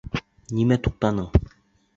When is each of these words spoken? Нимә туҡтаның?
Нимә 0.59 0.79
туҡтаның? 0.89 1.47